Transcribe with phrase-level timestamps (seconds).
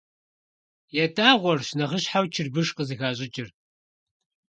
[1.03, 3.49] ЯтӀагъуэрщ нэхъыщхьэу чырбыш къызыхащӀыкӀыр.